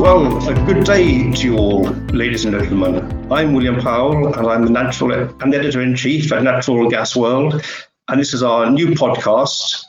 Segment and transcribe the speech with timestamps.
[0.00, 3.30] Well, a good day to you all, ladies and gentlemen.
[3.30, 7.62] I'm William Powell, and I'm the natural and editor in chief at Natural Gas World.
[8.08, 9.84] And this is our new podcast,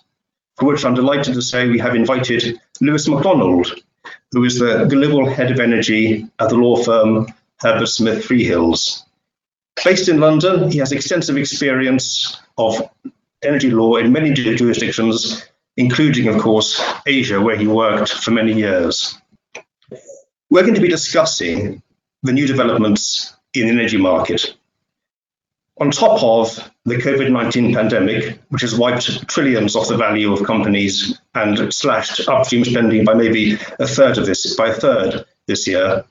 [0.58, 3.74] for which I'm delighted to say we have invited Lewis MacDonald,
[4.34, 7.28] who is the global head of energy at the law firm
[7.62, 9.04] Herbert Smith Freehills.
[9.82, 12.82] Based in London, he has extensive experience of
[13.42, 15.46] energy law in many jurisdictions,
[15.78, 19.18] including, of course, Asia, where he worked for many years.
[20.52, 21.82] We're going to be discussing
[22.24, 24.54] the new developments in the energy market.
[25.80, 30.46] On top of the COVID 19 pandemic, which has wiped trillions off the value of
[30.46, 35.66] companies and slashed upstream spending by maybe a third of this, by a third this
[35.68, 36.04] year,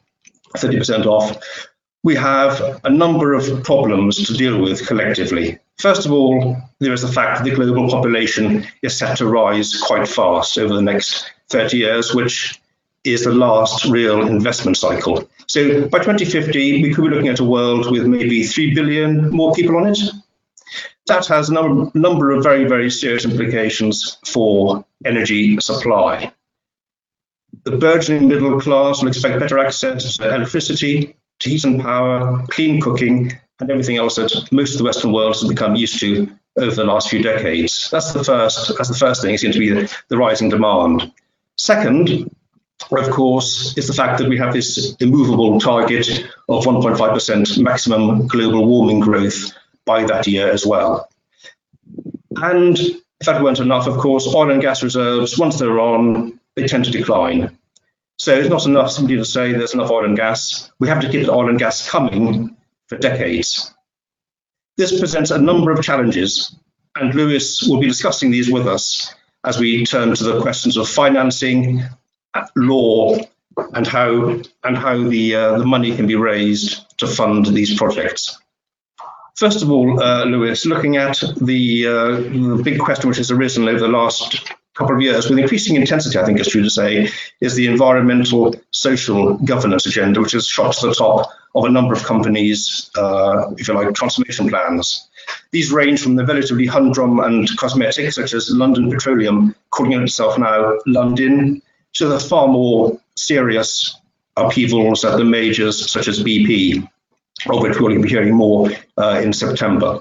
[0.57, 1.39] 30% off,
[2.03, 5.59] we have a number of problems to deal with collectively.
[5.79, 9.79] First of all, there is the fact that the global population is set to rise
[9.83, 12.59] quite fast over the next 30 years, which
[13.05, 15.29] is the last real investment cycle.
[15.47, 19.55] So by 2050, we could be looking at a world with maybe 3 billion more
[19.55, 19.99] people on it.
[21.07, 26.33] That has a num- number of very, very serious implications for energy supply.
[27.65, 32.81] The burgeoning middle class will expect better access to electricity, to heat and power, clean
[32.81, 36.75] cooking, and everything else that most of the Western world has become used to over
[36.75, 37.91] the last few decades.
[37.91, 38.77] That's the first.
[38.77, 39.35] That's the first thing.
[39.35, 41.13] It's going to be the, the rising demand.
[41.57, 42.31] Second,
[42.91, 46.09] of course, is the fact that we have this immovable target
[46.49, 49.53] of 1.5% maximum global warming growth
[49.85, 51.09] by that year as well.
[52.37, 56.67] And if that weren't enough, of course, oil and gas reserves, once they're on, they
[56.67, 57.59] tend to decline.
[58.17, 60.71] So it's not enough simply to say there's enough oil and gas.
[60.79, 62.57] We have to keep the oil and gas coming
[62.89, 63.73] for decades.
[64.77, 66.55] This presents a number of challenges,
[66.97, 69.15] and Lewis will be discussing these with us
[69.45, 71.83] as we turn to the questions of financing,
[72.57, 73.17] law
[73.75, 78.39] and how and how the uh, the money can be raised to fund these projects.
[79.41, 82.11] First of all, uh, Lewis, looking at the, uh,
[82.57, 86.19] the big question which has arisen over the last couple of years with increasing intensity,
[86.19, 87.09] I think it's true to say,
[87.41, 91.95] is the environmental social governance agenda, which has shot to the top of a number
[91.95, 95.09] of companies, uh, if you like, transformation plans.
[95.53, 100.79] These range from the relatively humdrum and cosmetic, such as Lundin Petroleum, calling itself now
[100.87, 101.63] Lundin,
[101.95, 103.97] to the far more serious
[104.37, 106.89] upheavals at the majors such as BP,
[107.49, 110.01] of which we'll be hearing more uh, in September.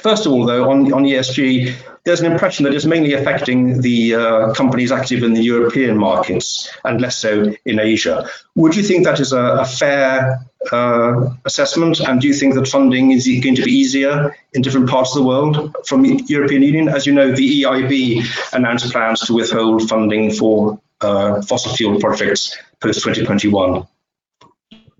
[0.00, 4.14] First of all, though, on, on ESG, there's an impression that it's mainly affecting the
[4.14, 8.28] uh, companies active in the European markets and less so in Asia.
[8.56, 10.40] Would you think that is a, a fair
[10.72, 12.00] uh, assessment?
[12.00, 15.22] And do you think that funding is going to be easier in different parts of
[15.22, 16.88] the world from the European Union?
[16.88, 22.56] As you know, the EIB announced plans to withhold funding for uh, fossil fuel projects
[22.80, 23.86] post 2021.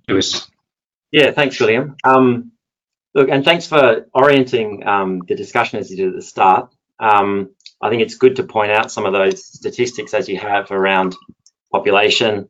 [0.09, 0.49] Lewis.
[1.11, 1.97] Yeah, thanks, William.
[2.05, 2.53] Um,
[3.15, 6.73] look, and thanks for orienting um, the discussion as you did at the start.
[6.99, 10.71] Um, I think it's good to point out some of those statistics as you have
[10.71, 11.15] around
[11.73, 12.49] population,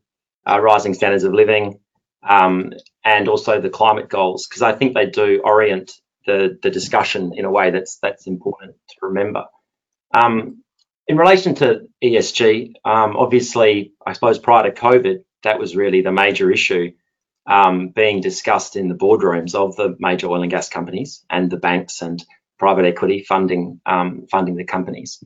[0.49, 1.79] uh, rising standards of living,
[2.27, 5.91] um, and also the climate goals, because I think they do orient
[6.25, 9.45] the, the discussion in a way that's that's important to remember.
[10.13, 10.63] Um,
[11.07, 16.11] in relation to ESG, um, obviously, I suppose prior to COVID, that was really the
[16.11, 16.91] major issue
[17.45, 21.57] um, being discussed in the boardrooms of the major oil and gas companies and the
[21.57, 22.23] banks and
[22.59, 25.23] private equity funding um, funding the companies.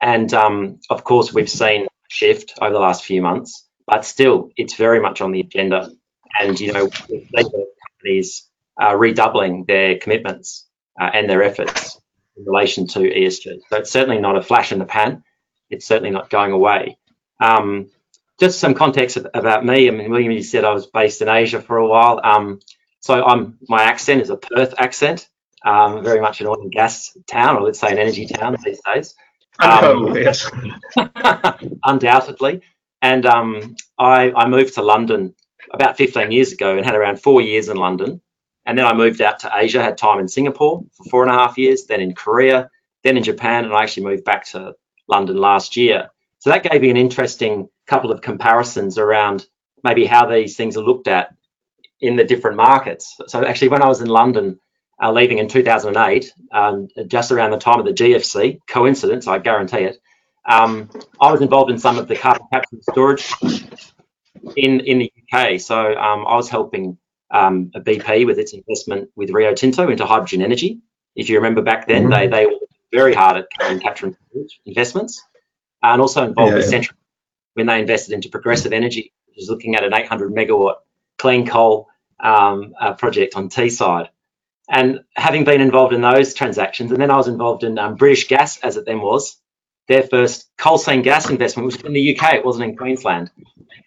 [0.00, 4.50] And um, of course, we've seen a shift over the last few months, but still,
[4.56, 5.90] it's very much on the agenda.
[6.38, 6.90] And you know,
[7.98, 10.66] companies are redoubling their commitments
[11.00, 12.01] uh, and their efforts
[12.36, 13.60] in relation to ESG.
[13.68, 15.24] So it's certainly not a flash in the pan.
[15.70, 16.98] It's certainly not going away.
[17.40, 17.90] Um,
[18.38, 19.88] just some context about me.
[19.88, 22.20] I mean, William, you said I was based in Asia for a while.
[22.22, 22.60] Um,
[23.00, 25.28] so I'm my accent is a Perth accent,
[25.64, 28.80] um, very much an oil and gas town, or let's say an energy town these
[28.84, 29.14] days.
[29.58, 30.50] Um, yes.
[31.84, 32.62] undoubtedly.
[33.00, 35.34] And um, I, I moved to London
[35.72, 38.20] about 15 years ago and had around four years in London.
[38.64, 41.38] And then I moved out to Asia, had time in Singapore for four and a
[41.38, 42.70] half years, then in Korea,
[43.02, 44.74] then in Japan, and I actually moved back to
[45.08, 46.10] London last year.
[46.38, 49.46] So that gave me an interesting couple of comparisons around
[49.84, 51.34] maybe how these things are looked at
[52.00, 53.16] in the different markets.
[53.26, 54.58] So actually, when I was in London,
[55.02, 59.84] uh, leaving in 2008, um, just around the time of the GFC, coincidence, I guarantee
[59.84, 59.98] it,
[60.48, 63.32] um, I was involved in some of the carbon capture and storage
[64.56, 65.60] in in the UK.
[65.60, 66.98] So um, I was helping
[67.32, 70.80] um, a BP with its investment with Rio Tinto into hydrogen energy.
[71.16, 72.12] If you remember back then, mm-hmm.
[72.12, 72.58] they they were
[72.92, 75.22] very hard at carbon capture and investments,
[75.82, 76.70] and also involved yeah, with.
[76.70, 76.94] Centrica
[77.54, 80.76] when they invested into progressive energy which is looking at an 800 megawatt
[81.18, 81.88] clean coal
[82.20, 84.08] um, uh, project on Teesside.
[84.68, 88.28] And having been involved in those transactions, and then I was involved in um, British
[88.28, 89.36] Gas, as it then was,
[89.88, 93.30] their first coal seam gas investment was in the UK, it wasn't in Queensland.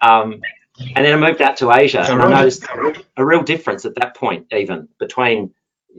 [0.02, 0.42] Um,
[0.78, 2.66] and then I moved out to Asia, and I noticed
[3.16, 5.54] a real difference at that point, even between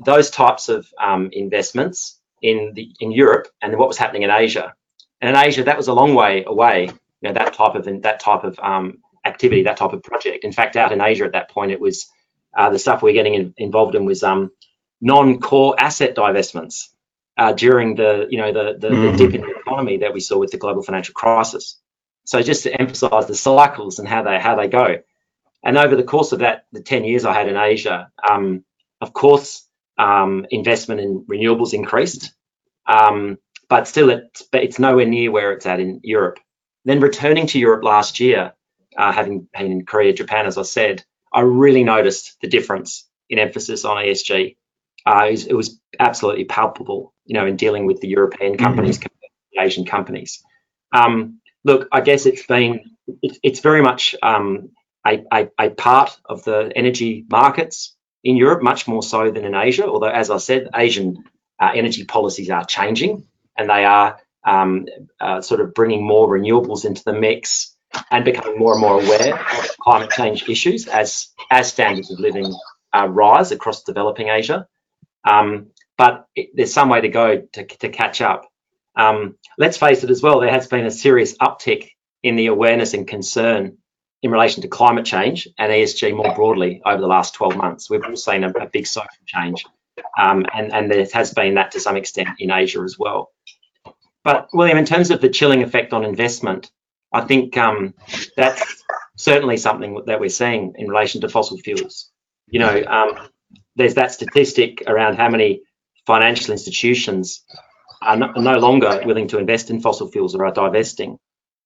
[0.04, 4.74] those types of um, investments in the in Europe and what was happening in Asia.
[5.20, 6.90] And in Asia, that was a long way away.
[7.22, 10.44] You know, that type of that type of um, activity, that type of project.
[10.44, 12.06] In fact, out in Asia at that point, it was
[12.56, 14.50] uh, the stuff we are getting in, involved in was um,
[15.00, 16.88] non-core asset divestments
[17.36, 19.12] uh, during the you know the, the, mm.
[19.12, 21.78] the dip in the economy that we saw with the global financial crisis.
[22.26, 24.96] So just to emphasise the cycles and how they how they go.
[25.62, 28.64] And over the course of that, the 10 years I had in Asia, um,
[29.00, 29.66] of course,
[29.98, 32.34] um, investment in renewables increased,
[32.86, 33.38] um,
[33.68, 36.38] but still it's, it's nowhere near where it's at in Europe.
[36.84, 38.52] Then returning to Europe last year,
[38.96, 43.38] uh, having been in Korea, Japan, as I said, I really noticed the difference in
[43.38, 44.56] emphasis on ESG.
[45.04, 48.64] Uh, it, was, it, was, absolutely palpable, you know, in dealing with the European mm-hmm.
[48.64, 49.06] companies, mm-hmm.
[49.52, 50.42] the Asian companies.
[50.92, 54.70] Um, look, I guess it's been, it, it's very much um,
[55.06, 59.54] a, a, a, part of the energy markets in Europe, much more so than in
[59.54, 59.86] Asia.
[59.86, 61.24] Although, as I said, Asian
[61.60, 63.26] uh, energy policies are changing
[63.58, 64.86] and they are um,
[65.20, 67.76] uh, sort of bringing more renewables into the mix
[68.10, 72.54] and becoming more and more aware of climate change issues as as standards of living
[72.92, 74.68] uh, rise across developing Asia.
[75.24, 78.44] Um, but it, there's some way to go to, to catch up.
[78.96, 81.90] Um, let's face it as well, there has been a serious uptick
[82.22, 83.78] in the awareness and concern
[84.22, 87.90] in relation to climate change and ESG more broadly over the last 12 months.
[87.90, 89.64] We've all seen a, a big social change,
[90.18, 93.30] um, and, and there has been that to some extent in Asia as well.
[94.24, 96.70] But William, in terms of the chilling effect on investment,
[97.12, 97.94] I think um,
[98.36, 98.82] that's
[99.16, 102.10] certainly something that we're seeing in relation to fossil fuels.
[102.48, 103.28] You know, um,
[103.76, 105.62] there's that statistic around how many
[106.06, 107.44] financial institutions
[108.02, 111.18] are no, longer willing to invest in fossil fuels or are divesting.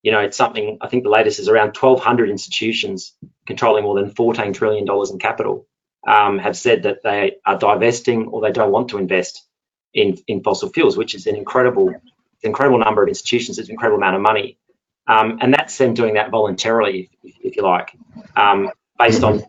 [0.03, 3.15] You know, it's something, I think the latest is around 1,200 institutions
[3.47, 5.67] controlling more than $14 trillion in capital
[6.07, 9.45] um, have said that they are divesting or they don't want to invest
[9.93, 11.95] in, in fossil fuels, which is an incredible,
[12.43, 13.59] incredible number of institutions.
[13.59, 14.59] It's an incredible amount of money.
[15.07, 17.97] Um, and that's them doing that voluntarily, if, if you like,
[18.37, 19.43] um, based on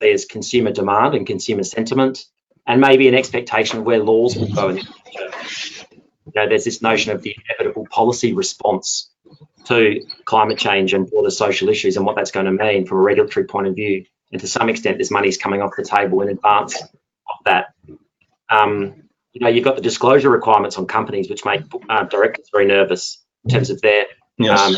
[0.00, 2.24] there's consumer demand and consumer sentiment,
[2.66, 5.30] and maybe an expectation of where laws will go in the future.
[6.34, 9.10] You know, there's this notion of the inevitable policy response
[9.66, 13.02] to climate change and broader social issues and what that's going to mean from a
[13.02, 14.04] regulatory point of view.
[14.32, 17.74] And to some extent, this money is coming off the table in advance of that.
[18.48, 22.66] Um, you know, you've got the disclosure requirements on companies, which make uh, directors very
[22.66, 24.06] nervous in terms of their
[24.38, 24.60] yes.
[24.60, 24.76] um,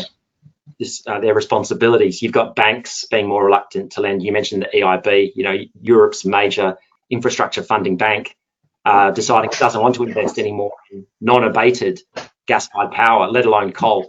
[0.79, 2.21] this, uh, their responsibilities.
[2.21, 4.23] You've got banks being more reluctant to lend.
[4.23, 6.77] You mentioned the EIB, you know, Europe's major
[7.09, 8.35] infrastructure funding bank,
[8.85, 12.01] uh, deciding it doesn't want to invest anymore in non-abated
[12.45, 14.05] gas-fired power, let alone coal.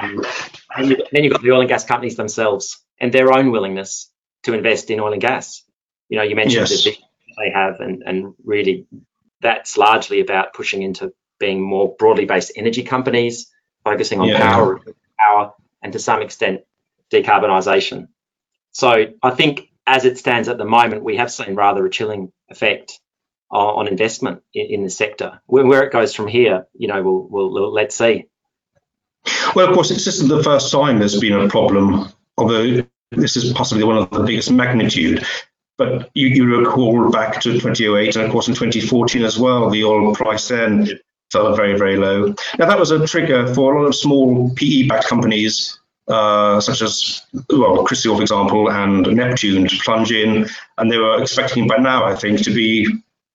[0.00, 0.24] Um,
[0.76, 4.10] and you, then you've got the oil and gas companies themselves and their own willingness
[4.42, 5.62] to invest in oil and gas.
[6.08, 6.84] You know, you mentioned yes.
[6.84, 6.96] the
[7.38, 8.86] they have, and, and really
[9.40, 13.52] that's largely about pushing into being more broadly based energy companies,
[13.84, 14.40] focusing on yeah.
[14.40, 14.80] power,
[15.20, 16.62] power, and to some extent
[17.12, 18.08] decarbonisation.
[18.72, 22.32] So I think as it stands at the moment, we have seen rather a chilling
[22.50, 22.98] effect
[23.50, 25.40] on, on investment in, in, the sector.
[25.46, 28.26] Where, where, it goes from here, you know, we'll, we'll, we'll let's see.
[29.54, 33.52] Well, of course, this isn't the first time there's been a problem, although this is
[33.52, 35.24] possibly one of the biggest magnitude.
[35.76, 39.84] But you, you recall back to 2008 and, of course, in 2014 as well, the
[39.84, 40.88] oil price then
[41.30, 42.34] fell very, very low.
[42.58, 45.78] Now, that was a trigger for a lot of small PE backed companies,
[46.08, 50.48] uh, such as, well, Chrysaor, for example, and Neptune to plunge in.
[50.78, 52.88] And they were expecting by now, I think, to be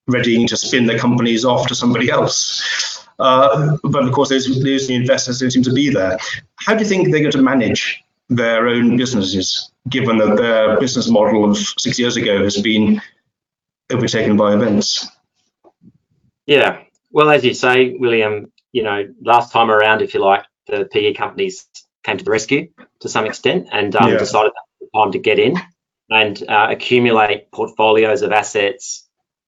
[0.08, 3.06] ready to spin their companies off to somebody else.
[3.20, 6.18] Uh, but of course, those, those investors don't seem to be there.
[6.56, 11.10] How do you think they're going to manage their own businesses, given that their business
[11.10, 13.02] model of six years ago has been
[13.92, 15.08] overtaken by events?
[16.46, 16.82] Yeah,
[17.12, 21.14] well, as you say, William, you know, last time around, if you like, the PE
[21.14, 21.68] companies
[22.04, 22.70] came to the rescue
[23.00, 24.18] to some extent and um, yeah.
[24.18, 25.56] decided that time to get in
[26.10, 29.03] and uh, accumulate portfolios of assets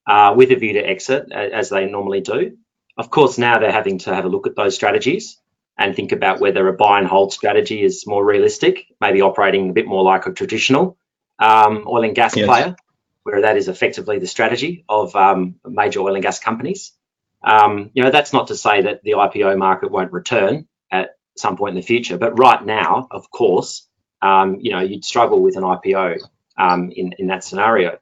[0.08, 2.58] uh, with a view to exit, as they normally do.
[2.98, 5.38] Of course, now they're having to have a look at those strategies
[5.78, 9.74] and think about whether a buy and hold strategy is more realistic, maybe operating a
[9.74, 10.98] bit more like a traditional
[11.40, 12.46] um, oil and gas yes.
[12.46, 12.76] player,
[13.24, 16.94] where that is effectively the strategy of um, major oil and gas companies.
[17.44, 21.58] Um, you know, that's not to say that the IPO market won't return at some
[21.58, 23.88] point in the future, but right now, of course,
[24.22, 26.20] um, you know, you'd struggle with an IPO
[26.58, 28.00] um, in, in that scenario.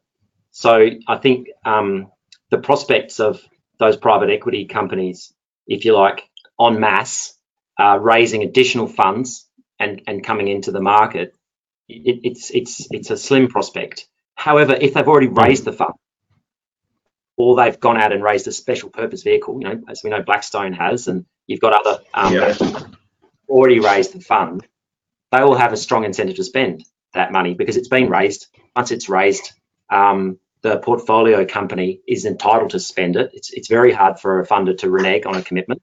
[0.53, 2.11] So I think um,
[2.51, 3.41] the prospects of
[3.79, 5.33] those private equity companies,
[5.67, 6.23] if you like,
[6.61, 7.33] en masse,
[7.79, 11.35] uh, raising additional funds and, and coming into the market,
[11.89, 14.07] it, it's it's it's a slim prospect.
[14.35, 15.93] However, if they've already raised the fund,
[17.35, 20.21] or they've gone out and raised a special purpose vehicle, you know, as we know
[20.21, 22.55] Blackstone has, and you've got other um, yeah.
[23.49, 24.65] already raised the fund,
[25.31, 28.47] they will have a strong incentive to spend that money because it's been raised.
[28.75, 29.51] Once it's raised,
[29.89, 33.31] um, the portfolio company is entitled to spend it.
[33.33, 35.81] It's, it's very hard for a funder to renege on a commitment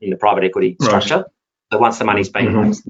[0.00, 1.16] in the private equity structure.
[1.16, 1.24] Right.
[1.72, 2.58] So once the money's been mm-hmm.
[2.58, 2.88] raised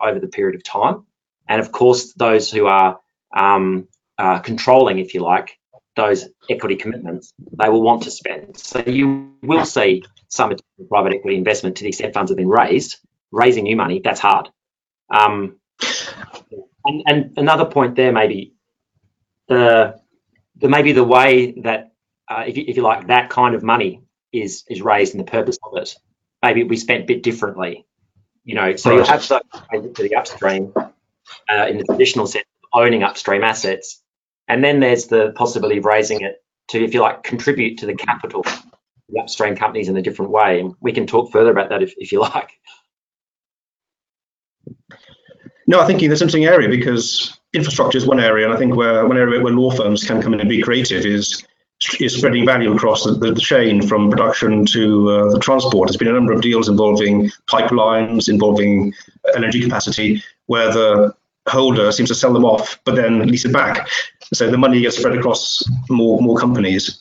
[0.00, 1.06] over the period of time,
[1.48, 2.98] and of course those who are
[3.34, 3.88] um,
[4.18, 5.56] uh, controlling, if you like,
[5.96, 8.56] those equity commitments, they will want to spend.
[8.58, 10.54] So you will see some
[10.88, 12.98] private equity investment to the extent funds have been raised.
[13.30, 14.48] Raising new money, that's hard.
[15.10, 15.58] Um,
[16.84, 18.54] and, and, another point there, maybe
[19.48, 19.97] the,
[20.58, 21.92] the maybe the way that,
[22.28, 25.30] uh, if, you, if you like, that kind of money is is raised and the
[25.30, 25.94] purpose of it,
[26.42, 27.86] maybe we spent a bit differently.
[28.44, 33.02] You know, so you have to the upstream uh, in the traditional sense of owning
[33.02, 34.02] upstream assets,
[34.46, 37.94] and then there's the possibility of raising it to, if you like, contribute to the
[37.94, 38.44] capital
[39.08, 40.60] the upstream companies in a different way.
[40.60, 42.50] And we can talk further about that if, if you like.
[45.66, 48.74] No, I think that's an interesting area because infrastructure is one area, and I think
[48.74, 51.44] where one area where law firms can come in and be creative is
[52.00, 55.86] is spreading value across the, the, chain from production to uh, the transport.
[55.86, 58.92] There's been a number of deals involving pipelines, involving
[59.36, 61.14] energy capacity, where the
[61.46, 63.88] holder seems to sell them off, but then lease it back.
[64.32, 67.00] So the money gets spread across more more companies,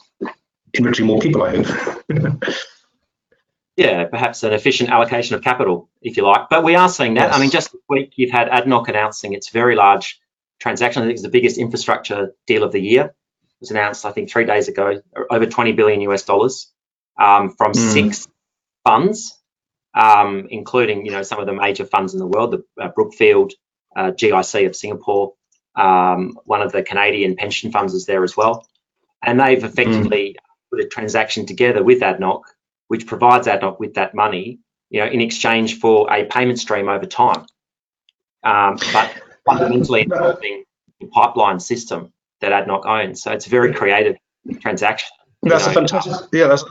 [0.74, 1.42] enriching more people.
[1.42, 2.44] I hope.
[3.78, 6.50] yeah, perhaps an efficient allocation of capital, if you like.
[6.50, 7.30] But we are seeing that.
[7.30, 7.36] Yes.
[7.36, 10.20] I mean, just this week you've had ADNOC announcing its very large
[10.60, 11.02] transaction.
[11.02, 13.06] I think it's the biggest infrastructure deal of the year.
[13.06, 16.72] It was announced, I think, three days ago, over 20 billion US dollars
[17.20, 17.94] um, from mm.
[17.94, 18.28] six
[18.84, 19.38] funds,
[19.94, 23.54] um, including you know some of the major funds in the world, the uh, Brookfield,
[23.96, 25.34] uh, GIC of Singapore,
[25.76, 28.68] um, one of the Canadian pension funds is there as well,
[29.24, 30.70] and they've effectively mm.
[30.72, 32.44] put a transaction together with ADNOC
[32.88, 34.60] which provides ADNOC with that money,
[34.90, 37.46] you know, in exchange for a payment stream over time.
[38.44, 39.14] Um, but
[39.48, 40.64] fundamentally involving
[41.00, 43.24] the pipeline system that ADNOC owns.
[43.24, 44.18] So it's a very creative
[44.60, 45.10] transaction.
[45.44, 45.72] That's know.
[45.72, 46.48] a fantastic, yeah.
[46.48, 46.64] That's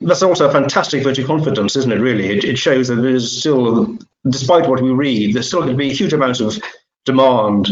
[0.00, 2.00] that's also a fantastic vote of confidence, isn't it?
[2.00, 3.96] Really, it, it shows that there's still,
[4.28, 6.58] despite what we read, there's still going to be huge amount of
[7.04, 7.68] demand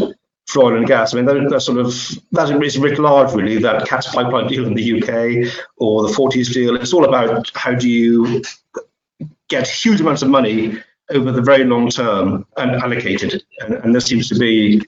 [0.47, 1.13] for oil and gas.
[1.13, 1.93] I mean, that, sort of
[2.31, 3.57] that is writ large, really.
[3.57, 6.75] That CATS pipeline deal in the UK or the Forties deal.
[6.75, 8.41] It's all about how do you
[9.49, 13.43] get huge amounts of money over the very long term and allocated.
[13.59, 14.81] and, and this seems to be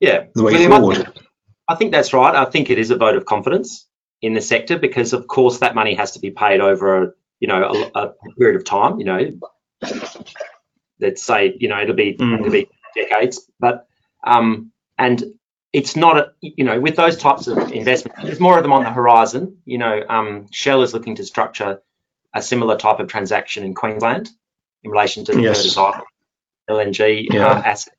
[0.00, 0.98] yeah the way William, forward.
[0.98, 1.18] I think,
[1.68, 2.34] I think that's right.
[2.34, 3.86] I think it is a vote of confidence
[4.22, 7.90] in the sector because, of course, that money has to be paid over you know
[7.94, 8.98] a, a period of time.
[8.98, 9.40] You know,
[11.00, 12.38] let's say you know it'll be mm.
[12.38, 13.50] it'll be decades.
[13.58, 13.86] But
[14.24, 15.22] um, and
[15.72, 18.84] it's not a, you know with those types of investments, there's more of them on
[18.84, 19.58] the horizon.
[19.64, 21.82] You know, um, Shell is looking to structure
[22.34, 24.30] a similar type of transaction in Queensland
[24.82, 25.76] in relation to the yes.
[26.68, 27.46] LNG uh, yeah.
[27.46, 27.94] uh, asset,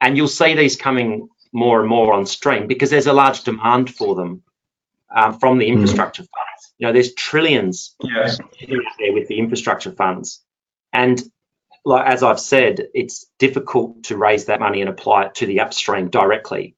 [0.00, 3.94] and you'll see these coming more and more on stream because there's a large demand
[3.94, 4.42] for them
[5.14, 5.72] um, from the mm.
[5.72, 6.28] infrastructure mm.
[6.34, 6.74] funds.
[6.78, 8.38] You know, there's trillions yes.
[8.60, 10.42] there with the infrastructure funds,
[10.92, 11.22] and
[11.84, 15.60] like as I've said, it's difficult to raise that money and apply it to the
[15.60, 16.76] upstream directly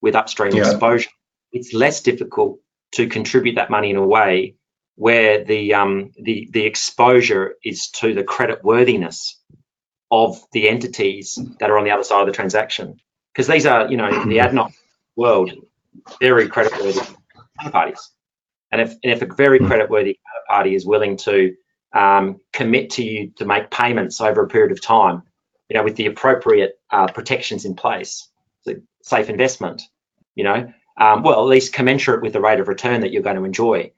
[0.00, 0.70] with upstream yeah.
[0.70, 1.10] exposure.
[1.52, 2.60] It's less difficult
[2.92, 4.56] to contribute that money in a way
[4.96, 9.40] where the um, the the exposure is to the credit worthiness
[10.10, 13.00] of the entities that are on the other side of the transaction.
[13.32, 14.72] Because these are, you know, the ADNOC
[15.16, 15.52] world,
[16.20, 17.16] very creditworthy
[17.70, 18.10] parties.
[18.70, 20.18] And if, and if a very creditworthy
[20.48, 21.54] party is willing to
[21.94, 25.22] um, commit to you to make payments over a period of time,
[25.70, 28.28] you know, with the appropriate uh, protections in place,
[29.02, 29.82] safe investment,
[30.34, 33.36] you know, um, well, at least commensurate with the rate of return that you're going
[33.36, 33.92] to enjoy.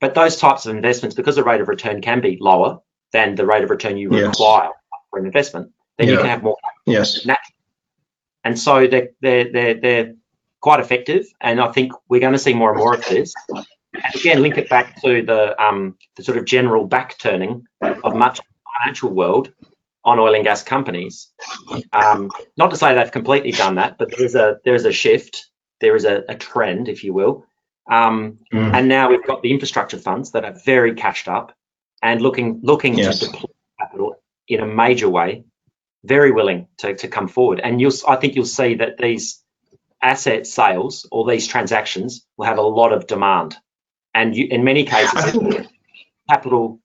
[0.00, 2.80] But those types of investments, because the rate of return can be lower
[3.12, 4.28] than the rate of return you yes.
[4.28, 4.70] require
[5.10, 6.14] for an investment, then yeah.
[6.14, 6.56] you can have more.
[6.86, 7.24] Yes.
[7.24, 7.54] Naturally.
[8.44, 10.14] And so they're, they're, they're, they're
[10.60, 11.26] quite effective.
[11.40, 13.34] And I think we're going to see more and more of this.
[13.48, 18.40] And again, link it back to the, um, the sort of general backturning of much
[18.82, 19.52] financial world
[20.04, 21.28] on oil and gas companies.
[21.92, 24.92] Um, not to say they've completely done that, but there is a there is a
[24.92, 25.46] shift,
[25.80, 27.44] there is a, a trend, if you will.
[27.90, 28.74] Um, mm.
[28.74, 31.54] And now we've got the infrastructure funds that are very cashed up
[32.02, 33.20] and looking looking yes.
[33.20, 34.16] to deploy capital
[34.48, 35.44] in a major way
[36.06, 37.60] very willing to, to come forward.
[37.62, 39.42] And you'll, I think you'll see that these
[40.00, 43.56] asset sales or these transactions will have a lot of demand.
[44.14, 45.36] And you, in many cases,
[46.30, 46.80] capital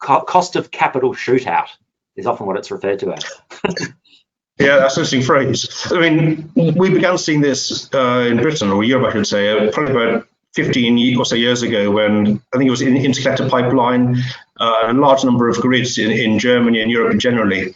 [0.00, 1.68] co cost of capital shootout
[2.16, 3.24] is often what it's referred to as.
[4.58, 5.92] Yeah, that's an interesting phrase.
[5.92, 9.70] I mean, we began seeing this uh, in Britain, or Europe, I should say, uh,
[9.70, 13.50] probably about 15 or so years ago when I think it was in the interconnected
[13.50, 14.16] pipeline,
[14.58, 17.74] uh, a large number of grids in, in Germany and Europe generally.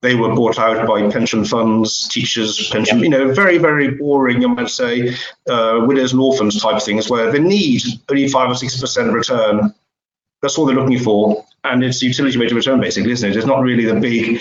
[0.00, 4.48] They were bought out by pension funds, teachers, pension, you know, very, very boring, you
[4.48, 5.16] might say,
[5.50, 9.74] uh, widows and orphans type things where they need only five or six percent return.
[10.40, 11.44] That's all they're looking for.
[11.64, 13.36] And it's utility rate of return, basically, isn't it?
[13.36, 14.40] It's not really the big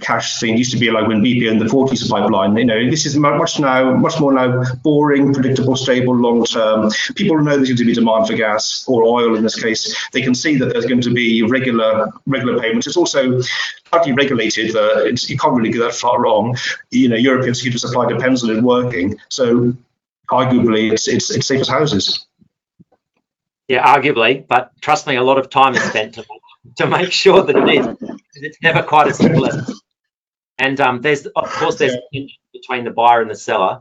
[0.00, 2.56] cash, thing used to be like when BP and the Forties pipeline.
[2.56, 6.90] You know, this is much now, much more now boring, predictable, stable, long term.
[7.14, 9.94] People know there's going to be demand for gas or oil in this case.
[10.12, 12.86] They can see that there's going to be regular regular payments.
[12.86, 13.40] It's also
[13.90, 14.74] tightly regulated.
[14.74, 16.56] Uh, you can't really go that far wrong.
[16.90, 19.18] You know, European security supply depends on it working.
[19.28, 19.74] So
[20.30, 22.26] arguably, it's it's, it's safe as houses.
[23.68, 26.24] Yeah, arguably, but trust me, a lot of time is spent to
[26.76, 28.11] to make sure that it is.
[28.34, 29.80] It's never quite as simple as.
[30.58, 32.26] And um, there's of course there's yeah.
[32.52, 33.80] between the buyer and the seller,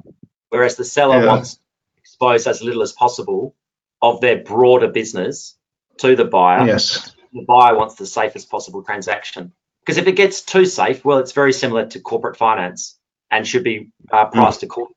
[0.49, 1.27] whereas the seller yeah.
[1.27, 1.61] wants to
[1.97, 3.55] expose as little as possible
[4.01, 5.55] of their broader business
[5.97, 6.65] to the buyer.
[6.65, 7.13] Yes.
[7.33, 9.51] The buyer wants the safest possible transaction
[9.85, 12.97] because if it gets too safe, well, it's very similar to corporate finance
[13.29, 14.31] and should be uh, hmm.
[14.31, 14.63] priced mm.
[14.63, 14.95] accordingly.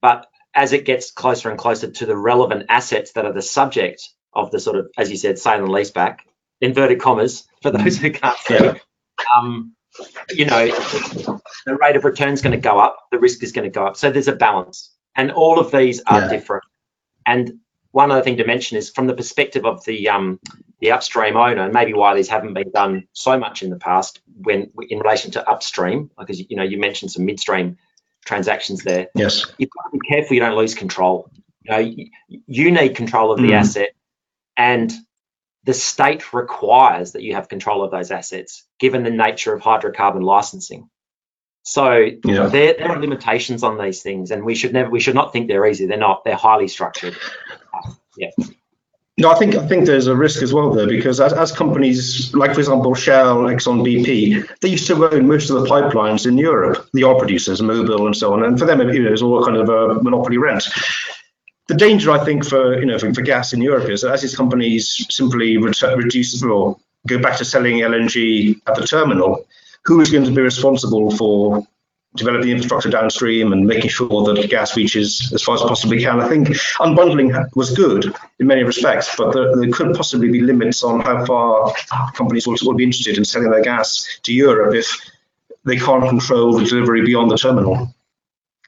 [0.00, 4.08] But as it gets closer and closer to the relevant assets that are the subject
[4.32, 6.26] of the sort of, as you said, sale and lease back,
[6.60, 8.54] inverted commas for those who can't see.
[8.54, 8.74] Yeah.
[9.36, 9.74] Um,
[10.30, 13.64] you know, the rate of return is going to go up, the risk is going
[13.64, 13.96] to go up.
[13.96, 16.28] So there's a balance, and all of these are yeah.
[16.28, 16.64] different.
[17.26, 17.60] And
[17.92, 20.40] one other thing to mention is from the perspective of the um,
[20.80, 24.20] the upstream owner, and maybe why these haven't been done so much in the past
[24.42, 27.76] when in relation to upstream, because you know you mentioned some midstream
[28.24, 29.08] transactions there.
[29.14, 31.30] Yes, you've got to be careful you don't lose control.
[31.62, 33.58] You know, you, you need control of the mm.
[33.58, 33.90] asset,
[34.56, 34.92] and
[35.64, 40.22] the state requires that you have control of those assets, given the nature of hydrocarbon
[40.22, 40.88] licensing.
[41.62, 41.92] So
[42.24, 42.46] yeah.
[42.46, 45.48] there, there, are limitations on these things, and we should never we should not think
[45.48, 45.86] they're easy.
[45.86, 46.24] They're not.
[46.24, 47.16] They're highly structured.
[48.16, 48.30] yeah.
[49.18, 52.34] No, I think I think there's a risk as well there because as, as companies
[52.34, 56.38] like, for example, Shell, Exxon, BP, they used to own most of the pipelines in
[56.38, 58.42] Europe, the oil producers, Mobil, and so on.
[58.42, 60.64] And for them, it was all kind of a monopoly rent
[61.70, 64.22] the danger, I think, for you know for, for gas in Europe is that as
[64.22, 69.46] these companies simply reduce or go back to selling LNG at the terminal,
[69.84, 71.64] who is going to be responsible for
[72.16, 76.18] developing the infrastructure downstream and making sure that gas reaches as far as possibly can.
[76.18, 76.48] I think
[76.80, 81.24] unbundling was good in many respects, but there, there could possibly be limits on how
[81.24, 81.72] far
[82.14, 84.90] companies will, will be interested in selling their gas to Europe if
[85.64, 87.94] they can't control the delivery beyond the terminal.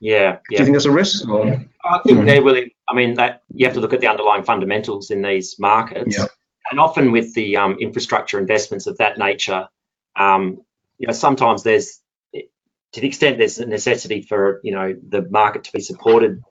[0.00, 0.38] Yeah, yeah.
[0.50, 1.28] Do you think there's a risk?
[1.28, 1.64] Or?
[1.84, 2.70] I think they're willing.
[2.88, 6.26] I mean, that you have to look at the underlying fundamentals in these markets, yeah.
[6.70, 9.68] and often with the um, infrastructure investments of that nature,
[10.16, 10.62] um,
[10.98, 12.00] you know, sometimes there's,
[12.34, 16.42] to the extent there's a necessity for you know the market to be supported.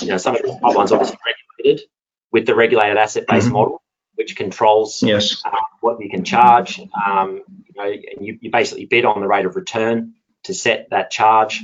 [0.00, 1.18] You know, some of the pipelines obviously
[1.58, 1.88] regulated
[2.30, 3.54] with the regulated asset-based mm-hmm.
[3.54, 3.82] model,
[4.14, 5.42] which controls yes.
[5.44, 6.80] uh, what you can charge.
[7.04, 11.10] Um, you know, you, you basically bid on the rate of return to set that
[11.10, 11.62] charge.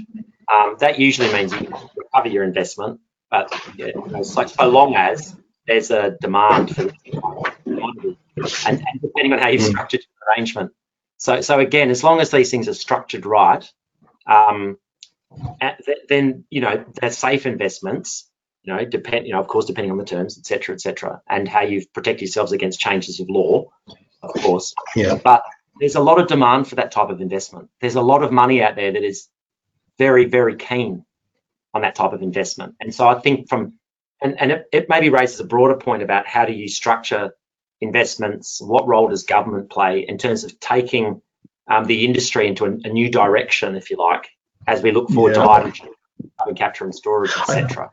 [0.53, 5.37] Um, that usually means you recover your investment, but you know, so, so long as
[5.67, 6.91] there's a demand for
[8.67, 9.69] and, and depending on how you've hmm.
[9.69, 10.73] structured your arrangement.
[11.19, 13.69] So, so again, as long as these things are structured right,
[14.27, 14.79] um,
[16.09, 18.29] then you know they're safe investments.
[18.63, 19.27] You know, depend.
[19.27, 22.53] You know, of course, depending on the terms, etc., etc., and how you protect yourselves
[22.53, 23.65] against changes of law,
[24.23, 24.75] of course.
[24.95, 25.19] Yeah.
[25.23, 25.43] But
[25.81, 27.71] there's a lot of demand for that type of investment.
[27.81, 29.29] There's a lot of money out there that is
[29.99, 31.05] very, very keen
[31.75, 32.75] on that type of investment.
[32.81, 33.75] And so I think from,
[34.23, 37.33] and, and it, it maybe raises a broader point about how do you structure
[37.81, 41.23] investments, what role does government play in terms of taking
[41.69, 44.29] um, the industry into a, a, new direction, if you like,
[44.67, 45.43] as we look forward yeah.
[45.43, 45.89] to hydrogen,
[46.39, 47.91] carbon capture and storage, etc.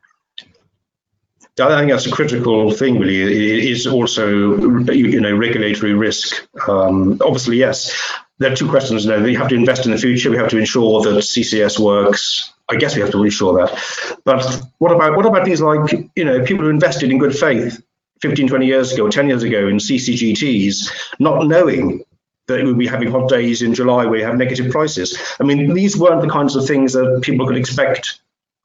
[1.57, 3.21] I think that's a critical thing, really.
[3.21, 4.57] It is also,
[4.91, 6.45] you know, regulatory risk.
[6.67, 7.97] Um, obviously, yes,
[8.39, 9.21] there are two questions now.
[9.21, 10.31] We have to invest in the future.
[10.31, 12.53] We have to ensure that CCS works.
[12.69, 14.17] I guess we have to reassure that.
[14.23, 17.81] But what about what about things like, you know, people who invested in good faith
[18.21, 22.03] 15, 20 years ago, 10 years ago in CCGTs, not knowing
[22.47, 25.17] that we'll be having hot days in July where you have negative prices.
[25.39, 28.21] I mean, these weren't the kinds of things that people could expect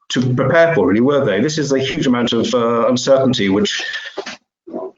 [0.09, 1.41] to prepare for, really, were they?
[1.41, 3.83] This is a huge amount of uh, uncertainty, which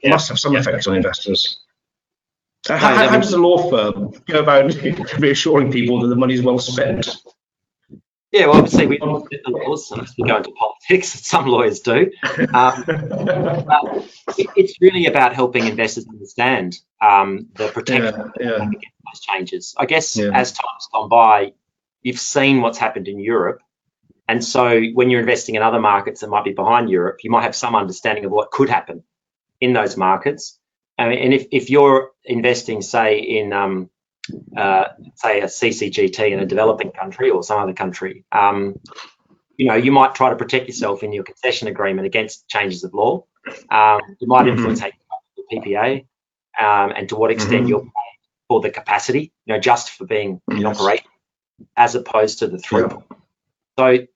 [0.02, 0.10] yeah.
[0.10, 0.60] must have some yeah.
[0.60, 1.60] effect on investors.
[2.68, 4.74] how, how, how does a law firm go about
[5.18, 7.16] reassuring people that the money is well spent?
[8.34, 11.08] Yeah, well, obviously we don't the laws unless we go into politics.
[11.24, 12.10] Some lawyers do.
[12.52, 12.84] Um,
[14.36, 18.56] it, it's really about helping investors understand um, the protection yeah, yeah.
[18.56, 19.74] against those changes.
[19.78, 20.30] I guess yeah.
[20.34, 21.52] as time's gone by,
[22.02, 23.60] you've seen what's happened in Europe,
[24.26, 27.44] and so when you're investing in other markets that might be behind Europe, you might
[27.44, 29.04] have some understanding of what could happen
[29.60, 30.58] in those markets.
[30.98, 33.90] I mean, and if, if you're investing, say, in um,
[34.56, 34.84] uh,
[35.16, 38.78] say a CCGT in a developing country or some other country, um,
[39.56, 42.94] you know, you might try to protect yourself in your concession agreement against changes of
[42.94, 43.24] law.
[43.70, 44.66] Um, you might mm-hmm.
[44.66, 46.06] influence the PPA
[46.58, 47.68] um, and to what extent mm-hmm.
[47.68, 47.90] you're paying
[48.48, 50.60] for the capacity, you know, just for being yes.
[50.60, 51.06] in operation,
[51.76, 53.04] as opposed to the throughput.
[53.78, 54.08] So, you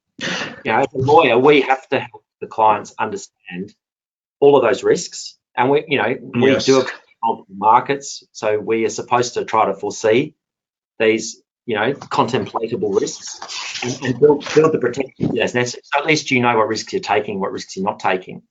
[0.66, 3.75] know, as a lawyer, we have to help the clients understand
[4.40, 6.66] all of those risks, and we, you know, we yes.
[6.66, 6.85] do a
[7.22, 8.24] multiple markets.
[8.33, 10.35] So we are supposed to try to foresee
[10.98, 15.83] these, you know, contemplatable risks and, and build, build, the protection as necessary.
[15.85, 18.42] So at least you know what risks you're taking, what risks you're not taking.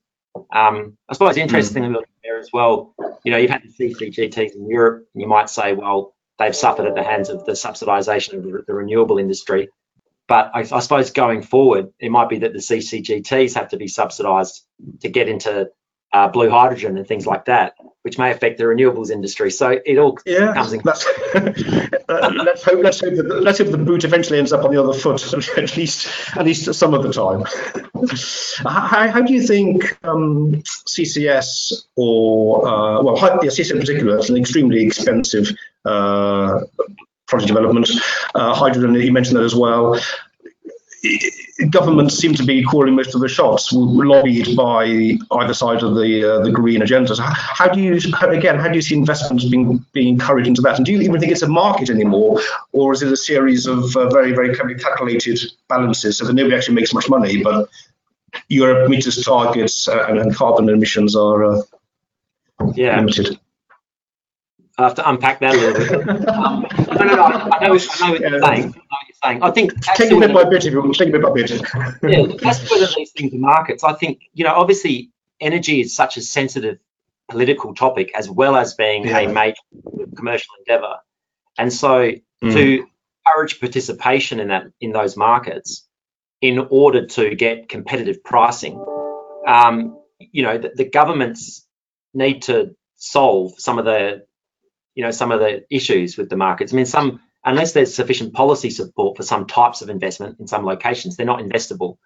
[0.51, 2.03] Um, I suppose interestingly mm.
[2.23, 5.73] there as well, you know, you've had the CCGTs in Europe, and you might say,
[5.73, 9.69] well, they've suffered at the hands of the subsidisation of the, the renewable industry.
[10.27, 13.88] But I, I, suppose going forward, it might be that the CCGTs have to be
[13.88, 14.62] subsidised
[15.01, 15.69] to get into
[16.13, 19.52] uh, blue hydrogen and things like that, which may affect the renewables industry.
[19.52, 20.82] So it all yeah, comes in.
[20.84, 22.84] Let's, let's hope.
[22.84, 23.15] Let's hope.
[23.15, 25.22] That, let's hope the boot eventually ends up on the other foot,
[25.58, 27.43] at least at least some of the time.
[28.63, 34.30] how, how, do you think um, CCS or uh, well, yeah, CCS in particular is
[34.30, 35.50] an extremely expensive
[35.86, 36.62] uh,
[37.28, 37.89] project development.
[38.34, 40.00] Uh, hydrogen, you mentioned that as well
[41.65, 46.36] governments seem to be calling most of the shots, lobbied by either side of the
[46.36, 47.20] uh, the green agendas.
[47.20, 48.60] How do you again?
[48.60, 50.78] How do you see investments being being encouraged into that?
[50.78, 52.39] And do you even think it's a market anymore,
[52.74, 56.76] or is it a series of uh, very very calculated balances so that nobody actually
[56.76, 57.70] makes much money, but
[58.50, 61.62] Europe meets its targets uh, and, and, carbon emissions are uh,
[62.76, 62.98] yeah.
[62.98, 63.39] limited?
[64.78, 66.30] I have to unpack that a little bit.
[66.30, 67.24] um, no, no, no.
[67.24, 68.76] I know, I know what you're saying.
[69.27, 69.71] I know what you're saying.
[69.71, 70.93] I think take a bit by bit if you.
[70.93, 71.51] Take a bit by bit.
[71.51, 73.83] yeah, that's whether these things are markets.
[73.83, 76.79] I think you know, obviously, energy is such a sensitive
[77.29, 79.19] political topic as well as being yeah.
[79.19, 79.59] a major
[80.15, 80.97] commercial endeavor,
[81.57, 82.11] and so
[82.43, 82.53] mm.
[82.53, 82.87] to
[83.25, 85.87] encourage participation in that in those markets
[86.41, 88.83] in order to get competitive pricing,
[89.47, 91.65] um, you know, the, the governments
[92.13, 94.25] need to solve some of the
[94.95, 96.73] you know some of the issues with the markets.
[96.73, 100.65] I mean, some unless there's sufficient policy support for some types of investment in some
[100.65, 101.97] locations, they're not investable.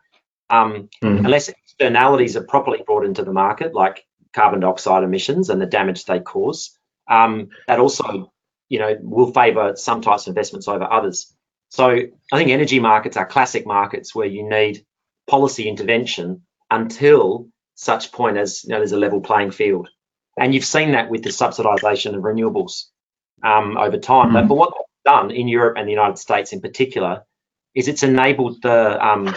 [0.49, 1.19] Um, mm.
[1.25, 6.05] Unless externalities are properly brought into the market, like carbon dioxide emissions and the damage
[6.05, 6.77] they cause,
[7.09, 8.31] um, that also,
[8.69, 11.33] you know, will favour some types of investments over others.
[11.69, 14.85] So I think energy markets are classic markets where you need
[15.27, 19.89] policy intervention until such point as you know there's a level playing field.
[20.37, 22.85] And you've seen that with the subsidisation of renewables
[23.43, 24.31] um, over time.
[24.31, 24.47] Mm.
[24.47, 27.23] But, what they've done in Europe and the United States in particular
[27.73, 29.35] is it's enabled the um,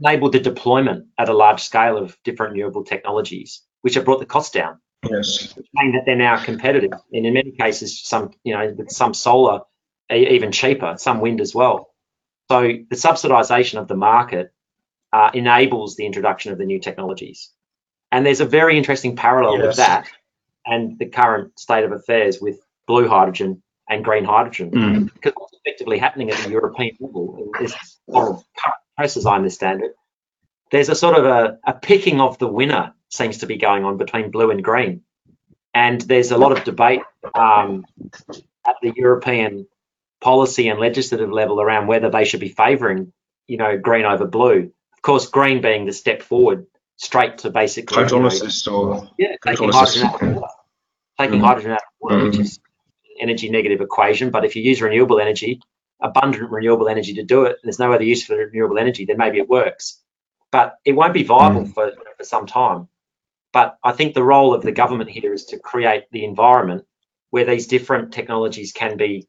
[0.00, 4.26] enabled the deployment at a large scale of different renewable technologies, which have brought the
[4.26, 4.80] cost down.
[5.08, 9.14] Yes, meaning that they're now competitive, and in many cases, some you know with some
[9.14, 9.60] solar
[10.10, 11.90] even cheaper, some wind as well.
[12.50, 14.52] So the subsidisation of the market
[15.12, 17.50] uh, enables the introduction of the new technologies.
[18.10, 19.66] And there's a very interesting parallel yes.
[19.66, 20.08] with that
[20.64, 24.70] and the current state of affairs with blue hydrogen and green hydrogen.
[24.70, 25.12] Mm.
[25.14, 27.74] Because what's effectively happening at the European level is
[28.10, 28.42] current
[28.96, 29.94] press, as I understand it,
[30.70, 33.96] there's a sort of a, a picking of the winner seems to be going on
[33.96, 35.02] between blue and green.
[35.74, 37.02] And there's a lot of debate
[37.34, 37.84] um,
[38.66, 39.66] at the European
[40.20, 43.12] policy and legislative level around whether they should be favouring,
[43.46, 44.72] you know, green over blue.
[44.92, 49.36] Of course, green being the step forward straight to basically hydrolysis you know, or yeah,
[49.46, 50.52] taking hydrogen out of water,
[51.18, 51.44] taking mm.
[51.44, 52.24] hydrogen out of water, mm.
[52.24, 52.58] which is
[53.20, 54.30] energy negative equation.
[54.30, 55.60] But if you use renewable energy,
[56.00, 59.18] abundant renewable energy to do it, and there's no other use for renewable energy, then
[59.18, 60.00] maybe it works.
[60.50, 61.74] But it won't be viable mm.
[61.74, 62.88] for, for some time.
[63.52, 66.84] But I think the role of the government here is to create the environment
[67.30, 69.26] where these different technologies can be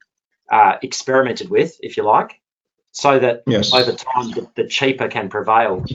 [0.51, 2.39] uh, experimented with, if you like,
[2.91, 3.73] so that yes.
[3.73, 5.85] over time the, the cheaper can prevail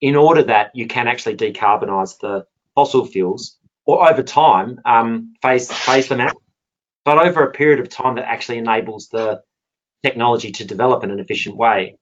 [0.00, 5.72] in order that you can actually decarbonize the fossil fuels or over time um, phase,
[5.72, 6.36] phase them out,
[7.06, 9.40] but over a period of time that actually enables the
[10.02, 11.98] technology to develop in an efficient way.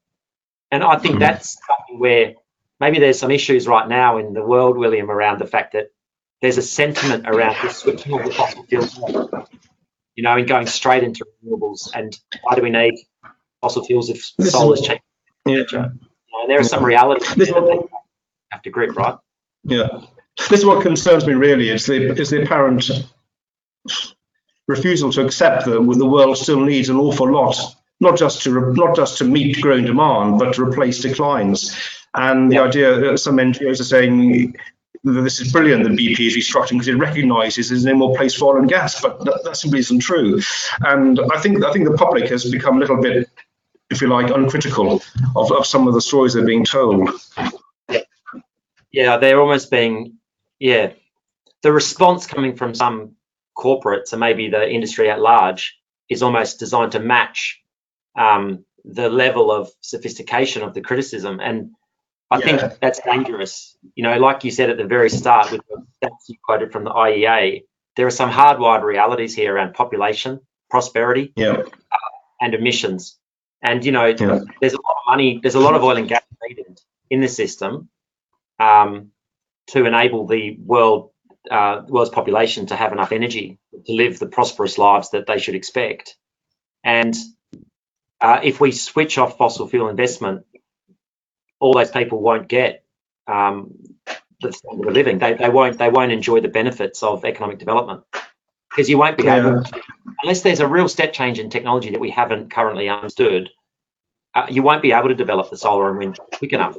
[0.71, 1.21] And I think mm-hmm.
[1.21, 2.35] that's something where
[2.81, 5.89] maybe there's some issues right now in the world, William, around the fact that
[6.41, 8.99] there's a sentiment around just switching all the fossil fuels,
[10.17, 11.91] you know, and going straight into renewables.
[11.95, 12.95] And why do we need
[13.61, 15.03] fossil fuels if solar is cheap?
[15.45, 15.57] Yeah.
[15.57, 15.91] You know,
[16.41, 17.79] and there are some realities that they
[18.53, 19.19] have to grip, right?
[19.65, 20.01] Yeah.
[20.49, 21.69] This is what concerns me really.
[21.69, 22.91] Is the is the apparent
[24.67, 27.57] refusal to accept that the world still needs an awful lot,
[28.01, 31.77] not just to not just to meet growing demand, but to replace declines.
[32.15, 34.57] And the idea that some NGOs are saying
[35.05, 38.35] that this is brilliant that BP is restructuring because it recognises there's no more place
[38.35, 40.41] for oil and gas, but that, that simply isn't true.
[40.81, 43.29] And I think I think the public has become a little bit,
[43.91, 45.03] if you like, uncritical
[45.37, 47.11] of, of some of the stories they're being told.
[48.91, 50.19] Yeah, they're almost being,
[50.61, 50.93] yeah,
[51.63, 53.17] the response coming from some
[53.57, 57.61] corporates and maybe the industry at large is almost designed to match
[58.17, 61.41] um, the level of sophistication of the criticism.
[61.41, 61.71] And
[62.31, 62.45] I yeah.
[62.45, 63.77] think that's dangerous.
[63.95, 66.85] You know, like you said at the very start with the stats you quoted from
[66.85, 67.65] the IEA,
[67.97, 71.53] there are some hardwired realities here around population, prosperity, yeah.
[71.53, 71.97] uh,
[72.41, 73.19] and emissions.
[73.63, 74.41] And you know, yeah.
[74.61, 77.29] there's a lot of money, there's a lot of oil and gas needed in the
[77.29, 77.89] system
[78.59, 79.13] um,
[79.69, 81.11] to enable the world
[81.51, 85.55] uh, world's population to have enough energy to live the prosperous lives that they should
[85.55, 86.17] expect.
[86.83, 87.15] And
[88.21, 90.47] uh, if we switch off fossil fuel investment,
[91.61, 92.85] all those people won't get
[93.27, 93.75] um,
[94.41, 95.19] the standard of living.
[95.19, 98.05] They, they won't they won't enjoy the benefits of economic development
[98.71, 99.39] because you won't be yeah.
[99.39, 99.83] able to,
[100.23, 103.51] unless there's a real step change in technology that we haven't currently understood.
[104.35, 106.77] Uh, you won't be able to develop the solar and wind quick enough.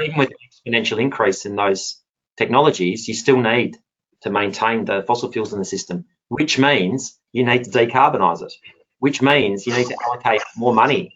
[0.00, 2.00] Even with an exponential increase in those
[2.38, 3.76] technologies, you still need
[4.22, 8.52] to maintain the fossil fuels in the system, which means you need to decarbonise it,
[8.98, 11.14] which means you need to allocate more money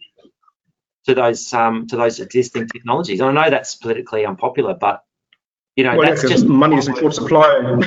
[1.06, 3.20] to those um, to those existing technologies.
[3.20, 5.04] And I know that's politically unpopular, but
[5.76, 7.78] you know well, that's yeah, just money is in short supply.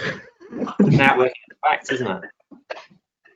[0.80, 2.24] now working facts, isn't it?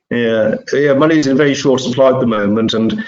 [0.09, 3.03] Yeah, yeah, money is in very short supply at the moment, and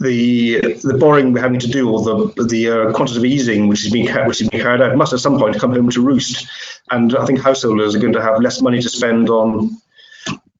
[0.00, 3.92] the the borrowing we're having to do, or the the uh, quantitative easing which is
[3.92, 6.48] being which is being carried out, must at some point come home to roost.
[6.90, 9.76] And I think householders are going to have less money to spend on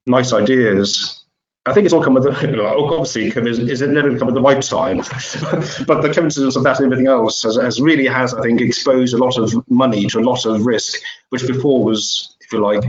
[0.07, 1.25] nice ideas.
[1.67, 2.31] I think it's all come with the,
[2.77, 4.99] obviously is it never come at the right time,
[5.87, 9.15] but the coincidence of that and everything else has, has really has I think exposed
[9.15, 11.01] a lot of money to a lot of risk,
[11.31, 12.85] which before was, if you like,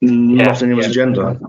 [0.00, 1.02] not in anyone's yeah.
[1.02, 1.40] agenda.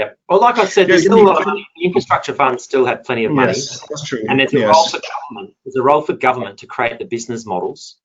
[0.00, 0.12] Yeah.
[0.30, 1.68] Well, like I said, there's still a lot of money.
[1.76, 3.48] The infrastructure funds still have plenty of money.
[3.48, 4.24] Yes, that's true.
[4.26, 4.74] And there's a yes.
[4.74, 5.56] role for government.
[5.62, 7.96] There's a role for government to create the business models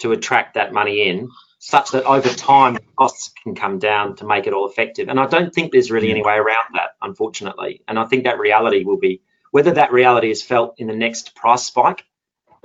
[0.00, 4.46] to attract that money in, such that over time costs can come down to make
[4.46, 5.08] it all effective.
[5.08, 7.80] And I don't think there's really any way around that, unfortunately.
[7.88, 11.34] And I think that reality will be whether that reality is felt in the next
[11.34, 12.04] price spike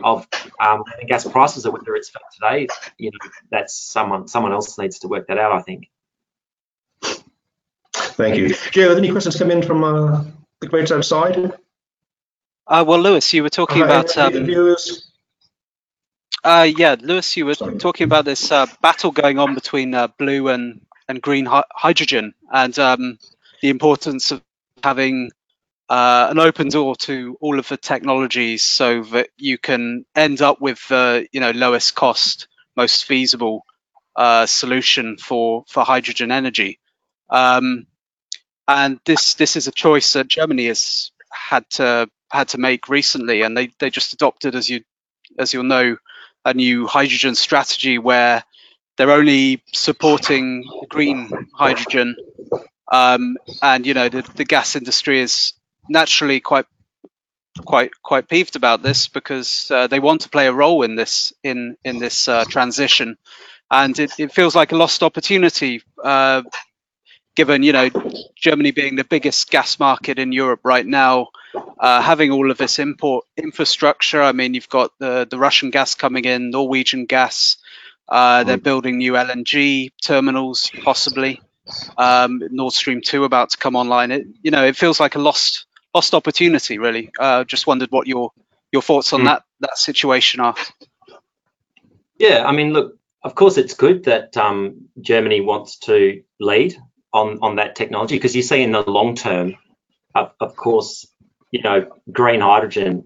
[0.04, 0.28] of
[0.60, 5.00] um, gas prices or whether it's felt today, you know, that's someone someone else needs
[5.00, 5.54] to work that out.
[5.54, 5.90] I think.
[8.16, 8.56] Thank you.
[8.72, 10.24] Joe, have any questions come in from uh,
[10.62, 11.52] the great outside?
[12.66, 14.18] Uh, well, Lewis, you were talking uh, about.
[14.18, 15.12] Um, viewers?
[16.44, 17.78] Uh, yeah, Lewis, you were Sorry.
[17.78, 22.34] talking about this uh, battle going on between uh, blue and, and green hi hydrogen
[22.52, 23.20] and um,
[23.62, 24.42] the importance of
[24.82, 25.32] having
[25.90, 30.62] uh, an open door to all of the technologies so that you can end up
[30.62, 32.48] with the you know lowest cost,
[32.78, 33.66] most feasible
[34.46, 36.80] solution for, for hydrogen energy.
[37.30, 37.88] Um,
[38.68, 43.42] and this this is a choice that Germany has had to had to make recently,
[43.42, 44.84] and they they just adopted, as you
[45.38, 45.98] as you'll know,
[46.44, 48.44] a new hydrogen strategy where
[48.98, 52.16] they're only supporting green hydrogen,
[52.92, 55.54] um, and you know the, the gas industry is
[55.90, 56.66] naturally quite
[57.66, 61.34] quite quite peeved about this because uh, they want to play a role in this
[61.44, 63.18] in in this uh, transition,
[63.70, 66.42] and it, it feels like a lost opportunity uh,
[67.36, 67.90] given you know
[68.36, 71.30] Germany being the biggest gas market in Europe right now,
[71.80, 74.22] uh, having all of this import infrastructure.
[74.22, 77.58] I mean, you've got the the Russian gas coming in, Norwegian gas.
[78.08, 81.42] Uh, they're building new LNG terminals, possibly.
[81.98, 84.12] Um, Nord Stream two about to come online.
[84.12, 86.78] It, you know, it feels like a lost lost opportunity.
[86.78, 88.32] Really, uh, just wondered what your
[88.72, 89.26] your thoughts on mm.
[89.26, 90.56] that that situation are.
[92.18, 96.78] Yeah, I mean, look, of course, it's good that um, Germany wants to lead
[97.16, 99.56] on on that technology because you see in the long term,
[100.14, 101.08] of, of course,
[101.50, 103.06] you know, green hydrogen.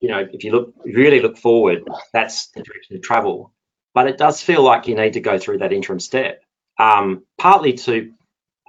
[0.00, 3.52] You know, if you look really look forward, that's the direction of travel.
[3.94, 6.42] But it does feel like you need to go through that interim step,
[6.78, 8.12] um, partly to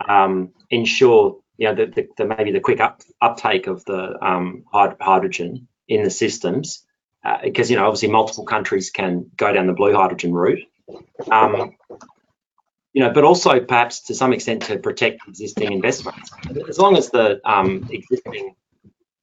[0.08, 4.66] um, ensure you know the, the, the, maybe the quick up, uptake of the um,
[4.72, 6.84] hydrogen in the systems,
[7.44, 10.64] because uh, you know obviously multiple countries can go down the blue hydrogen route.
[11.32, 11.76] Um,
[12.94, 16.32] you know, but also perhaps to some extent to protect existing investments.
[16.70, 18.56] As long as the um, existing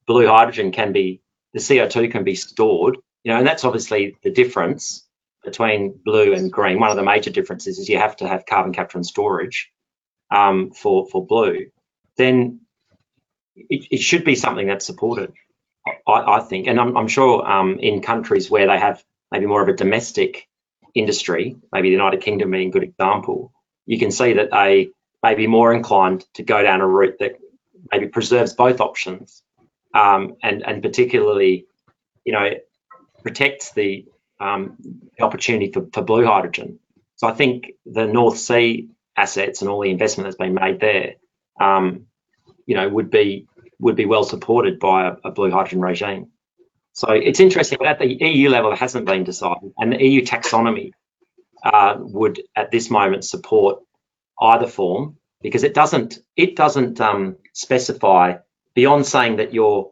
[0.05, 1.21] blue hydrogen can be,
[1.53, 5.05] the CO2 can be stored, you know, and that's obviously the difference
[5.43, 6.79] between blue and green.
[6.79, 9.71] One of the major differences is you have to have carbon capture and storage
[10.29, 11.67] um, for for blue.
[12.17, 12.61] Then
[13.55, 15.33] it, it, should be something that's supported,
[16.07, 16.67] I, I think.
[16.67, 20.47] And I'm, I'm sure um, in countries where they have maybe more of a domestic
[20.93, 23.53] industry, maybe the United Kingdom being a good example,
[23.91, 24.89] you can see that they
[25.21, 27.33] may be more inclined to go down a route that
[27.91, 29.43] maybe preserves both options
[29.93, 31.65] um, and, and particularly,
[32.23, 32.51] you know,
[33.21, 34.05] protects the,
[34.39, 34.77] um,
[35.17, 36.79] the opportunity for, for blue hydrogen.
[37.17, 41.15] So I think the North Sea assets and all the investment that's been made there,
[41.59, 42.05] um,
[42.65, 43.45] you know, would be
[43.77, 46.27] would be well supported by a, a, blue hydrogen regime.
[46.93, 50.23] So it's interesting that at the EU level it hasn't been decided, and the EU
[50.23, 50.91] taxonomy
[51.63, 53.83] uh, would at this moment support
[54.41, 58.37] either form because it doesn't it doesn't um, specify
[58.73, 59.91] beyond saying that your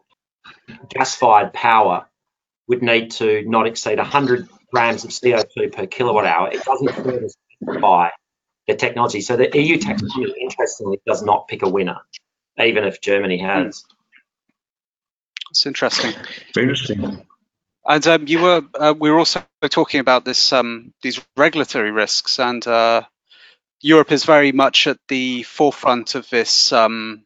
[0.89, 2.07] gas-fired power
[2.67, 6.49] would need to not exceed 100 grams of CO2 per kilowatt hour.
[6.51, 7.27] It doesn't further
[7.61, 8.09] specify
[8.67, 9.21] the technology.
[9.21, 11.97] So the EU taxonomy, interestingly, does not pick a winner,
[12.59, 13.83] even if Germany has.
[15.49, 16.13] It's interesting.
[16.53, 17.25] Very interesting.
[17.87, 22.39] And um, you were uh, we were also talking about this um, these regulatory risks,
[22.39, 23.03] and uh,
[23.81, 27.23] Europe is very much at the forefront of this um,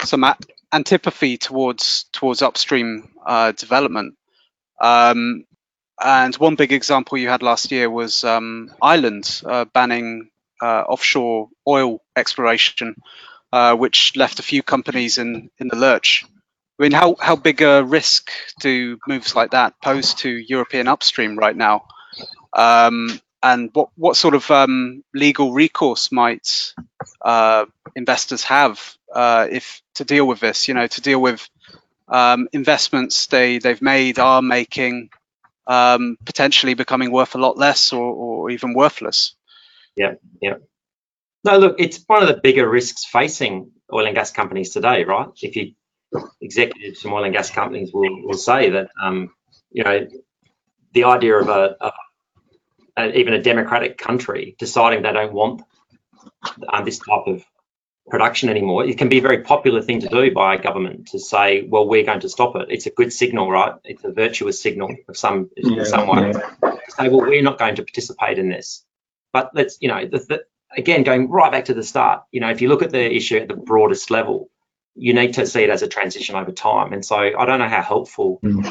[0.00, 0.24] some
[0.72, 4.14] antipathy towards towards upstream uh, development.
[4.80, 5.44] Um,
[6.02, 11.48] and one big example you had last year was um, Ireland uh, banning uh, offshore
[11.68, 12.96] oil exploration,
[13.52, 16.24] uh, which left a few companies in in the lurch.
[16.78, 18.30] I mean, how, how big a risk
[18.60, 21.84] do moves like that pose to European upstream right now?
[22.52, 26.74] Um, and what, what sort of um, legal recourse might
[27.20, 28.80] uh, investors have
[29.12, 30.68] uh, if to deal with this?
[30.68, 31.48] You know, to deal with
[32.08, 35.10] um, investments they they've made are making
[35.66, 39.34] um, potentially becoming worth a lot less or, or even worthless.
[39.96, 40.54] Yeah, yeah.
[41.44, 45.28] No, look, it's one of the bigger risks facing oil and gas companies today, right?
[45.40, 45.74] If you
[46.40, 49.30] executives from oil and gas companies will, will say that um,
[49.70, 50.06] you know
[50.92, 51.92] the idea of a, a,
[52.98, 55.62] a, even a democratic country deciding they don't want
[56.72, 57.44] um, this type of
[58.08, 58.84] production anymore.
[58.84, 61.88] It can be a very popular thing to do by a government to say, well,
[61.88, 62.66] we're going to stop it.
[62.68, 63.74] It's a good signal, right?
[63.84, 66.32] It's a virtuous signal of some yeah, some way.
[66.32, 66.70] Yeah.
[66.70, 68.84] To say, well, we're not going to participate in this.
[69.32, 70.44] But let's, you know, the, the,
[70.76, 73.38] again, going right back to the start, you know, if you look at the issue
[73.38, 74.50] at the broadest level,
[74.94, 76.92] you need to see it as a transition over time.
[76.92, 78.66] And so I don't know how helpful mm.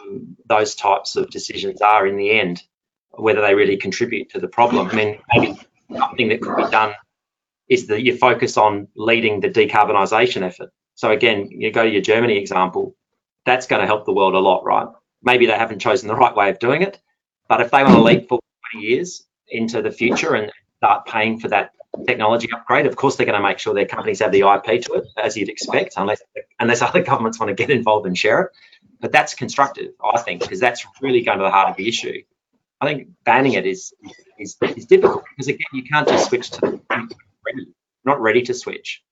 [0.00, 2.62] um, those types of decisions are in the end,
[3.10, 4.88] whether they really contribute to the problem.
[4.88, 5.58] I mean, maybe
[5.96, 6.94] something that could be done
[7.68, 10.70] is that you focus on leading the decarbonisation effort.
[10.94, 12.94] So again, you go to your Germany example,
[13.46, 14.88] that's going to help the world a lot, right?
[15.22, 17.00] Maybe they haven't chosen the right way of doing it,
[17.48, 18.40] but if they want to leap for
[18.72, 21.72] 20 years into the future and start paying for that
[22.06, 22.86] technology upgrade.
[22.86, 25.36] Of course, they're going to make sure their companies have the IP to it, as
[25.36, 26.22] you'd expect, unless
[26.58, 28.50] unless other governments want to get involved and share it.
[29.00, 32.22] But that's constructive, I think, because that's really going to the heart of the issue.
[32.80, 33.92] I think banning it is
[34.38, 37.68] is, is difficult because again, you can't just switch to the ready,
[38.04, 39.02] not ready to switch.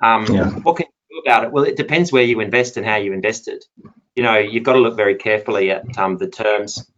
[0.00, 0.50] Um, yeah.
[0.50, 1.52] What can you do about it?
[1.52, 3.64] Well, it depends where you invest and how you invested.
[4.16, 6.90] You know, you've got to look very carefully at um, the terms.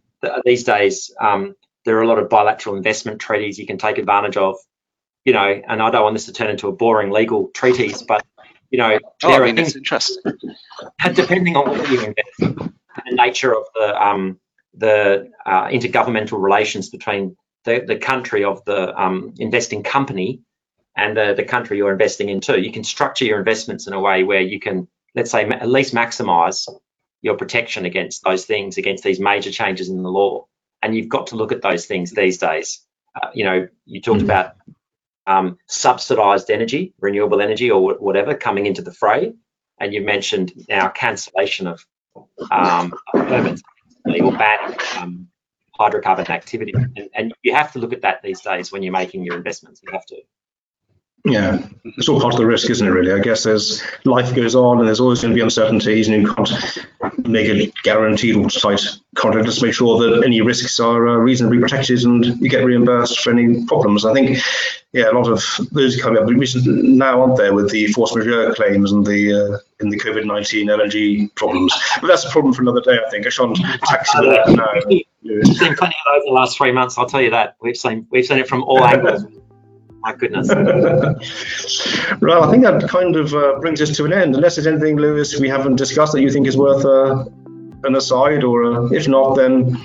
[0.45, 4.37] These days, um, there are a lot of bilateral investment treaties you can take advantage
[4.37, 4.57] of
[5.27, 8.25] you know, and I don't want this to turn into a boring legal treatise, but
[8.71, 10.23] you know, oh, there I mean, are things, interesting.
[11.13, 12.73] depending on what you invest, the
[13.11, 14.39] nature of the um,
[14.75, 20.43] the uh, intergovernmental relations between the, the country of the um, investing company
[20.97, 22.61] and the, the country you're investing into.
[22.61, 25.95] You can structure your investments in a way where you can, let's say, at least
[25.95, 26.69] maximize
[27.23, 30.47] your protection against those things, against these major changes in the law.
[30.83, 32.81] And you've got to look at those things these days.
[33.21, 34.27] Uh, you know, you talked mm-hmm.
[34.27, 34.57] about
[35.27, 39.35] um, subsidized energy, renewable energy, or whatever coming into the fray.
[39.79, 41.85] And you mentioned now cancellation of
[42.51, 43.63] um, permits
[44.07, 45.29] or banning um,
[45.79, 46.73] hydrocarbon activity.
[46.75, 49.83] And, and, you have to look at that these days when you're making your investments.
[49.83, 50.17] You have to.
[51.29, 52.91] Yeah, it's all part of the risk, isn't it?
[52.91, 56.23] Really, I guess there's life goes on, and there's always going to be uncertainties, and
[56.23, 56.79] you can't
[57.27, 58.81] make a guaranteed watertight
[59.17, 59.47] contract.
[59.47, 63.33] Just make sure that any risks are uh, reasonably protected, and you get reimbursed for
[63.33, 64.05] any problems.
[64.05, 64.39] I think,
[64.93, 66.29] yeah, a lot of those coming up
[66.65, 70.69] now, aren't there, with the force majeure claims and the uh, in the COVID nineteen
[70.69, 71.75] LNG problems.
[72.01, 73.01] But that's a problem for another day.
[73.05, 74.81] I think I shan't tax that now.
[75.25, 76.97] We've seen plenty of those in the last three months.
[76.97, 77.57] I'll tell you that.
[77.61, 79.25] We've seen we've seen it from all angles.
[80.07, 80.49] My goodness.
[82.21, 84.37] well, I think that kind of uh, brings us to an end.
[84.37, 87.25] Unless there's anything, Lewis, we haven't discussed that you think is worth uh,
[87.83, 89.77] an aside, or uh, if not, then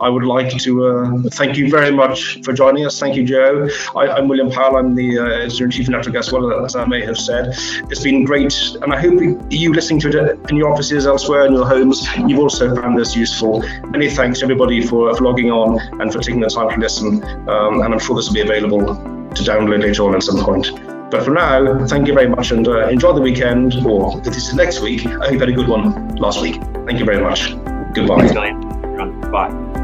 [0.00, 2.98] I would like to uh, thank you very much for joining us.
[2.98, 3.68] Thank you, Joe.
[3.94, 4.76] I, am William Powell.
[4.76, 7.54] I'm the uh, editor in chief of Natural Gas World, as I may have said.
[7.90, 9.20] It's been great, and I hope
[9.50, 13.14] you listening to it in your offices elsewhere in your homes, you've also found this
[13.14, 13.64] useful.
[13.86, 17.22] Many thanks to everybody for, for logging on and for taking the time to listen.
[17.48, 20.68] Um, and I'm sure this will be available to download later on at some point.
[21.10, 24.48] But for now, thank you very much and uh, enjoy the weekend, or if this
[24.48, 26.60] is next week, I hope you had a good one last week.
[26.86, 27.54] Thank you very much.
[27.94, 28.32] Goodbye.
[29.30, 29.83] Bye.